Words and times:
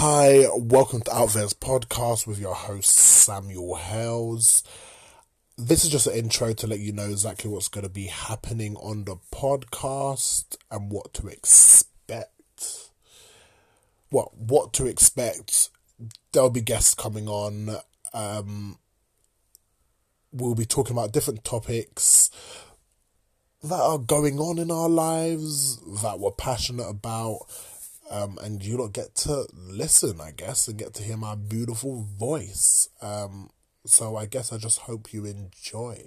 Hi, 0.00 0.46
welcome 0.54 1.00
to 1.00 1.12
Out 1.12 1.30
There's 1.30 1.54
podcast 1.54 2.24
with 2.24 2.38
your 2.38 2.54
host 2.54 2.94
Samuel 2.94 3.74
Hales. 3.74 4.62
This 5.56 5.82
is 5.82 5.90
just 5.90 6.06
an 6.06 6.14
intro 6.14 6.52
to 6.52 6.68
let 6.68 6.78
you 6.78 6.92
know 6.92 7.10
exactly 7.10 7.50
what's 7.50 7.66
going 7.66 7.82
to 7.82 7.90
be 7.90 8.06
happening 8.06 8.76
on 8.76 9.06
the 9.06 9.16
podcast 9.34 10.56
and 10.70 10.92
what 10.92 11.12
to 11.14 11.26
expect. 11.26 12.30
What 14.10 14.38
what 14.38 14.72
to 14.74 14.86
expect? 14.86 15.70
There'll 16.30 16.48
be 16.48 16.60
guests 16.60 16.94
coming 16.94 17.26
on. 17.26 17.78
Um, 18.14 18.78
we'll 20.30 20.54
be 20.54 20.64
talking 20.64 20.96
about 20.96 21.10
different 21.10 21.42
topics 21.42 22.30
that 23.64 23.80
are 23.80 23.98
going 23.98 24.38
on 24.38 24.60
in 24.60 24.70
our 24.70 24.88
lives 24.88 25.76
that 26.02 26.20
we're 26.20 26.30
passionate 26.30 26.88
about. 26.88 27.40
Um, 28.10 28.38
and 28.42 28.64
you 28.64 28.76
don't 28.76 28.92
get 28.92 29.14
to 29.16 29.46
listen, 29.54 30.20
I 30.20 30.30
guess, 30.30 30.66
and 30.66 30.78
get 30.78 30.94
to 30.94 31.02
hear 31.02 31.16
my 31.16 31.34
beautiful 31.34 32.06
voice. 32.18 32.88
Um, 33.02 33.50
so 33.84 34.16
I 34.16 34.26
guess 34.26 34.52
I 34.52 34.58
just 34.58 34.80
hope 34.80 35.12
you 35.12 35.24
enjoy. 35.26 36.04